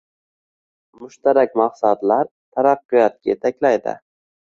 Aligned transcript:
Mushtarak 1.01 1.53
maqsadlar 1.63 2.33
taraqqiyotga 2.57 3.33
yetaklaydi 3.37 3.99